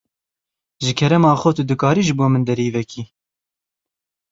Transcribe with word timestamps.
Ji 0.85 0.91
kerema 0.99 1.31
xwe 1.41 1.51
tu 1.55 1.63
dikarî 1.69 2.01
ji 2.07 2.13
bo 2.19 2.25
min 2.31 2.43
derî 2.47 2.67
vekî. 2.75 3.03